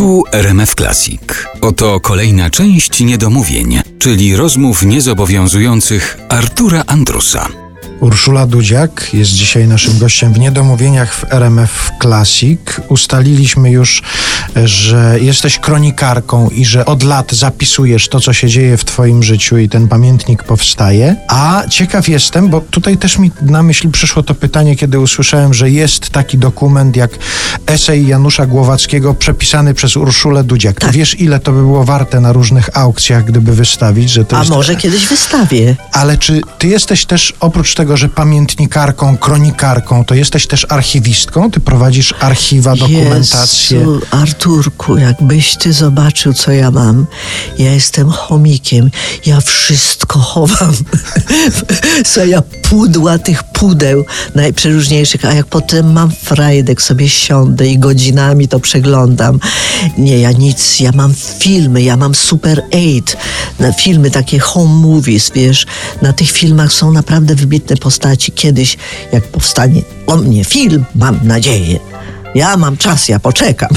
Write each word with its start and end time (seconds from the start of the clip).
Tu 0.00 0.22
RMF 0.32 0.74
Classic. 0.74 1.20
Oto 1.60 2.00
kolejna 2.00 2.50
część 2.50 3.00
niedomówień, 3.00 3.80
czyli 3.98 4.36
rozmów 4.36 4.82
niezobowiązujących 4.82 6.18
Artura 6.28 6.84
Andrusa. 6.86 7.59
Urszula 8.00 8.46
Dudziak 8.46 9.10
jest 9.12 9.30
dzisiaj 9.30 9.68
naszym 9.68 9.98
gościem 9.98 10.32
w 10.32 10.38
Niedomówieniach 10.38 11.14
w 11.14 11.32
RMF 11.32 11.90
Classic. 12.02 12.60
Ustaliliśmy 12.88 13.70
już, 13.70 14.02
że 14.64 15.18
jesteś 15.20 15.58
kronikarką 15.58 16.48
i 16.48 16.64
że 16.64 16.84
od 16.84 17.02
lat 17.02 17.32
zapisujesz 17.32 18.08
to, 18.08 18.20
co 18.20 18.32
się 18.32 18.48
dzieje 18.48 18.76
w 18.76 18.84
Twoim 18.84 19.22
życiu 19.22 19.58
i 19.58 19.68
ten 19.68 19.88
pamiętnik 19.88 20.42
powstaje. 20.42 21.16
A 21.28 21.62
ciekaw 21.70 22.08
jestem, 22.08 22.48
bo 22.48 22.60
tutaj 22.60 22.96
też 22.96 23.18
mi 23.18 23.30
na 23.42 23.62
myśl 23.62 23.90
przyszło 23.90 24.22
to 24.22 24.34
pytanie, 24.34 24.76
kiedy 24.76 25.00
usłyszałem, 25.00 25.54
że 25.54 25.70
jest 25.70 26.10
taki 26.10 26.38
dokument 26.38 26.96
jak 26.96 27.10
esej 27.66 28.06
Janusza 28.06 28.46
Głowackiego 28.46 29.14
przepisany 29.14 29.74
przez 29.74 29.96
Urszulę 29.96 30.44
Dudziak. 30.44 30.80
Tak. 30.80 30.92
Wiesz, 30.92 31.20
ile 31.20 31.40
to 31.40 31.52
by 31.52 31.58
było 31.58 31.84
warte 31.84 32.20
na 32.20 32.32
różnych 32.32 32.78
aukcjach, 32.78 33.24
gdyby 33.24 33.52
wystawić, 33.52 34.10
że 34.10 34.24
to 34.24 34.36
A 34.36 34.38
jest... 34.38 34.50
może 34.50 34.76
kiedyś 34.76 35.06
wystawię. 35.06 35.76
Ale 35.92 36.18
czy 36.18 36.40
ty 36.58 36.68
jesteś 36.68 37.04
też, 37.04 37.34
oprócz 37.40 37.74
tego, 37.74 37.89
że 37.96 38.08
pamiętnikarką, 38.08 39.18
kronikarką, 39.18 40.04
to 40.04 40.14
jesteś 40.14 40.46
też 40.46 40.66
archiwistką? 40.68 41.50
Ty 41.50 41.60
prowadzisz 41.60 42.14
archiwa, 42.20 42.76
dokumentację. 42.76 43.78
Jezu, 43.78 44.00
Arturku, 44.10 44.96
jakbyś 44.96 45.56
ty 45.56 45.72
zobaczył, 45.72 46.32
co 46.32 46.52
ja 46.52 46.70
mam. 46.70 47.06
Ja 47.58 47.72
jestem 47.72 48.10
chomikiem. 48.10 48.90
Ja 49.26 49.40
wszystko 49.40 50.18
chowam. 50.18 50.74
Co 52.12 52.24
ja 52.24 52.42
pudła 52.70 53.18
tych 53.18 53.42
pudeł 53.42 54.04
najprzeróżniejszych, 54.34 55.24
a 55.24 55.34
jak 55.34 55.46
potem 55.46 55.92
mam 55.92 56.10
frajdek, 56.10 56.82
sobie 56.82 57.08
siądę 57.08 57.68
i 57.68 57.78
godzinami 57.78 58.48
to 58.48 58.60
przeglądam. 58.60 59.40
Nie, 59.98 60.18
ja 60.18 60.32
nic, 60.32 60.80
ja 60.80 60.92
mam 60.94 61.14
filmy, 61.38 61.82
ja 61.82 61.96
mam 61.96 62.14
Super 62.14 62.62
8, 62.72 63.02
na 63.58 63.72
filmy 63.72 64.10
takie 64.10 64.38
home 64.38 64.74
movies, 64.74 65.30
wiesz. 65.34 65.66
Na 66.02 66.12
tych 66.12 66.30
filmach 66.30 66.72
są 66.72 66.92
naprawdę 66.92 67.34
wybitne 67.34 67.76
postaci. 67.76 68.32
Kiedyś, 68.32 68.76
jak 69.12 69.24
powstanie 69.24 69.82
o 70.06 70.16
mnie 70.16 70.44
film, 70.44 70.84
mam 70.94 71.20
nadzieję, 71.22 71.78
ja 72.34 72.56
mam 72.56 72.76
czas, 72.76 73.08
ja 73.08 73.20
poczekam. 73.20 73.68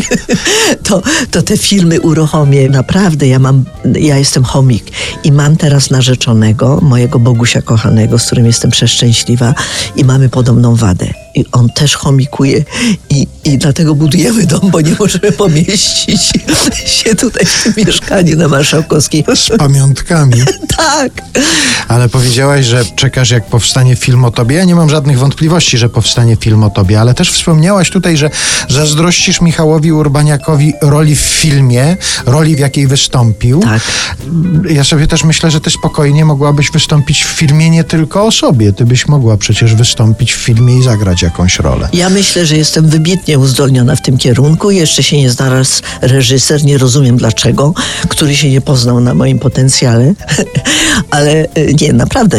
to, 0.88 1.02
to 1.30 1.42
te 1.42 1.56
filmy 1.56 2.00
uruchomię. 2.00 2.68
Naprawdę, 2.68 3.28
ja 3.28 3.38
mam, 3.38 3.64
ja 3.94 4.18
jestem 4.18 4.44
chomik 4.44 4.84
i 5.24 5.32
mam 5.32 5.56
teraz 5.56 5.90
narzeczonego, 5.90 6.78
mojego 6.82 7.18
Bogusia 7.18 7.62
kochanego, 7.62 8.18
z 8.18 8.26
którym 8.26 8.46
jestem 8.46 8.70
przeszczęśliwa 8.70 9.54
i 9.96 10.04
mamy 10.04 10.28
podobną 10.28 10.76
wadę. 10.76 11.21
I 11.34 11.44
on 11.52 11.68
też 11.70 11.96
chomikuje 11.96 12.64
i, 13.10 13.26
i 13.44 13.58
dlatego 13.58 13.94
budujemy 13.94 14.46
dom, 14.46 14.70
bo 14.70 14.80
nie 14.80 14.96
możemy 14.98 15.32
pomieścić 15.32 16.32
się 16.86 17.14
tutaj 17.14 17.46
w 17.46 17.62
tym 17.62 17.72
mieszkaniu 17.76 18.36
na 18.36 18.48
Marszałkowskiej. 18.48 19.24
Z 19.34 19.58
pamiątkami. 19.58 20.42
tak. 20.76 21.12
Ale 21.88 22.08
powiedziałaś, 22.08 22.66
że 22.66 22.84
czekasz, 22.96 23.30
jak 23.30 23.46
powstanie 23.46 23.96
film 23.96 24.24
o 24.24 24.30
tobie. 24.30 24.56
Ja 24.56 24.64
nie 24.64 24.74
mam 24.74 24.90
żadnych 24.90 25.18
wątpliwości, 25.18 25.78
że 25.78 25.88
powstanie 25.88 26.36
film 26.36 26.64
o 26.64 26.70
tobie, 26.70 27.00
ale 27.00 27.14
też 27.14 27.30
wspomniałaś 27.32 27.90
tutaj, 27.90 28.16
że 28.16 28.30
zazdrościsz 28.68 29.40
Michałowi 29.40 29.92
Urbaniakowi 29.92 30.72
roli 30.82 31.16
w 31.16 31.20
filmie, 31.20 31.96
roli, 32.26 32.56
w 32.56 32.58
jakiej 32.58 32.86
wystąpił. 32.86 33.60
Tak. 33.60 33.82
Ja 34.70 34.84
sobie 34.84 35.06
też 35.06 35.24
myślę, 35.24 35.50
że 35.50 35.60
ty 35.60 35.70
spokojnie 35.70 36.24
mogłabyś 36.24 36.70
wystąpić 36.70 37.24
w 37.24 37.28
filmie 37.28 37.70
nie 37.70 37.84
tylko 37.84 38.26
o 38.26 38.32
sobie. 38.32 38.72
Ty 38.72 38.84
byś 38.84 39.08
mogła 39.08 39.36
przecież 39.36 39.74
wystąpić 39.74 40.32
w 40.32 40.38
filmie 40.38 40.78
i 40.78 40.82
zagrać 40.82 41.21
jakąś 41.22 41.58
rolę. 41.58 41.88
Ja 41.92 42.10
myślę, 42.10 42.46
że 42.46 42.56
jestem 42.56 42.88
wybitnie 42.88 43.38
uzdolniona 43.38 43.96
w 43.96 44.02
tym 44.02 44.18
kierunku. 44.18 44.70
Jeszcze 44.70 45.02
się 45.02 45.16
nie 45.16 45.30
znalazł 45.30 45.82
reżyser, 46.00 46.64
nie 46.64 46.78
rozumiem 46.78 47.16
dlaczego, 47.16 47.74
który 48.08 48.36
się 48.36 48.50
nie 48.50 48.60
poznał 48.60 49.00
na 49.00 49.14
moim 49.14 49.38
potencjale. 49.38 50.14
Ale 51.10 51.32
e, 51.32 51.74
nie, 51.80 51.92
naprawdę. 51.92 52.38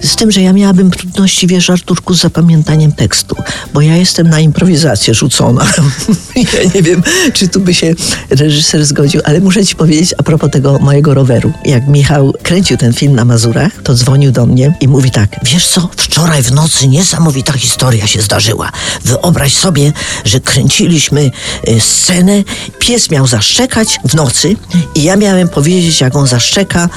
Z 0.00 0.16
tym, 0.16 0.30
że 0.30 0.42
ja 0.42 0.52
miałabym 0.52 0.90
trudności, 0.90 1.46
wiesz, 1.46 1.70
Arturku, 1.70 2.14
z 2.14 2.20
zapamiętaniem 2.20 2.92
tekstu, 2.92 3.36
bo 3.74 3.80
ja 3.80 3.96
jestem 3.96 4.28
na 4.28 4.40
improwizację 4.40 5.14
rzucona. 5.14 5.66
ja 6.36 6.70
nie 6.74 6.82
wiem, 6.82 7.02
czy 7.32 7.48
tu 7.48 7.60
by 7.60 7.74
się 7.74 7.94
reżyser 8.30 8.84
zgodził, 8.84 9.20
ale 9.24 9.40
muszę 9.40 9.66
ci 9.66 9.76
powiedzieć 9.76 10.14
a 10.18 10.22
propos 10.22 10.50
tego 10.50 10.78
mojego 10.78 11.14
roweru. 11.14 11.52
Jak 11.64 11.88
Michał 11.88 12.32
kręcił 12.42 12.76
ten 12.76 12.92
film 12.92 13.14
na 13.14 13.24
Mazurach, 13.24 13.82
to 13.82 13.94
dzwonił 13.94 14.32
do 14.32 14.46
mnie 14.46 14.74
i 14.80 14.88
mówi 14.88 15.10
tak, 15.10 15.36
wiesz 15.44 15.68
co, 15.68 15.88
wczoraj 15.96 16.42
w 16.42 16.52
nocy 16.52 16.88
niesamowita 16.88 17.52
historia 17.52 18.01
się 18.06 18.22
zdarzyła. 18.22 18.70
Wyobraź 19.04 19.54
sobie, 19.54 19.92
że 20.24 20.40
kręciliśmy 20.40 21.30
e, 21.66 21.80
scenę, 21.80 22.44
pies 22.78 23.10
miał 23.10 23.26
zaszczekać 23.26 23.98
w 24.04 24.14
nocy 24.14 24.56
i 24.94 25.02
ja 25.02 25.16
miałem 25.16 25.48
powiedzieć, 25.48 26.00
jak 26.00 26.16
on 26.16 26.26
zaszczeka, 26.26 26.88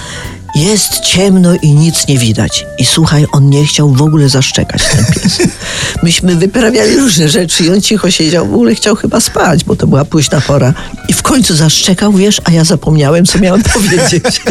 jest 0.55 0.99
ciemno 0.99 1.55
i 1.61 1.71
nic 1.71 2.07
nie 2.07 2.17
widać. 2.17 2.65
I 2.77 2.85
słuchaj, 2.85 3.25
on 3.31 3.49
nie 3.49 3.65
chciał 3.65 3.89
w 3.89 4.01
ogóle 4.01 4.29
zaszczekać, 4.29 4.83
ten 4.83 5.05
pies. 5.05 5.37
Myśmy 6.03 6.35
wyprawiali 6.35 6.97
różne 6.97 7.29
rzeczy 7.29 7.63
i 7.63 7.69
on 7.69 7.81
cicho 7.81 8.11
siedział, 8.11 8.47
w 8.47 8.53
ogóle 8.53 8.75
chciał 8.75 8.95
chyba 8.95 9.19
spać, 9.19 9.63
bo 9.63 9.75
to 9.75 9.87
była 9.87 10.05
późna 10.05 10.41
pora. 10.41 10.73
I 11.07 11.13
w 11.13 11.21
końcu 11.21 11.55
zaszczekał, 11.55 12.13
wiesz, 12.13 12.41
a 12.43 12.51
ja 12.51 12.63
zapomniałem, 12.63 13.25
co 13.25 13.39
miałem 13.39 13.63
powiedzieć. 13.73 14.41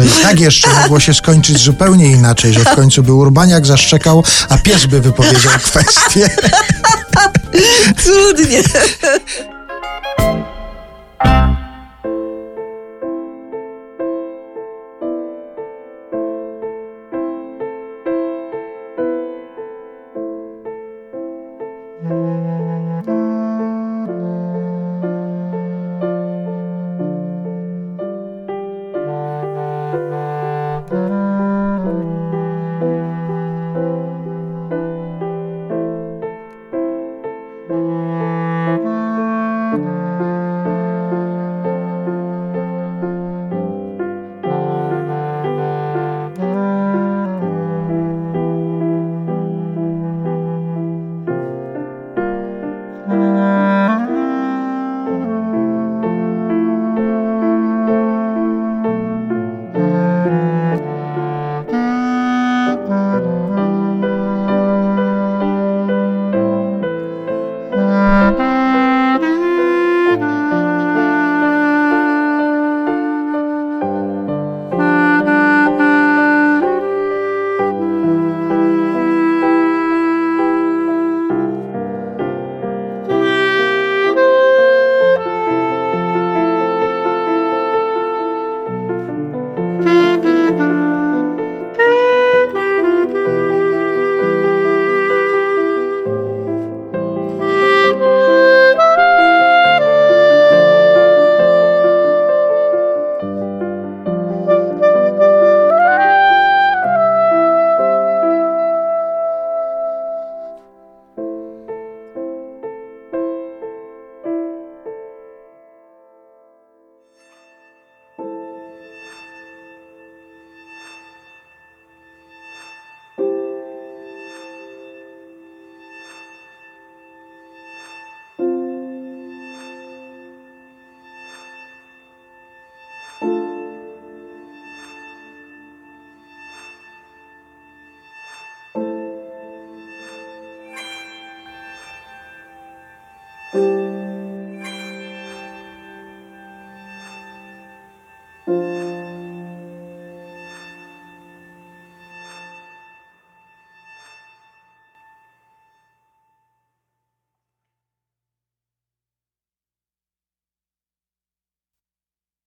To 0.00 0.04
i 0.04 0.22
tak 0.22 0.40
jeszcze 0.40 0.68
mogło 0.82 1.00
się 1.00 1.14
skończyć 1.14 1.58
zupełnie 1.58 2.06
inaczej, 2.06 2.52
że 2.52 2.60
w 2.60 2.74
końcu 2.74 3.02
by 3.02 3.12
Urbaniak 3.12 3.66
zaszczekał, 3.66 4.24
a 4.48 4.58
pies 4.58 4.86
by 4.86 5.00
wypowiedział 5.00 5.52
kwestię. 5.64 6.30
Cudnie. 8.04 8.62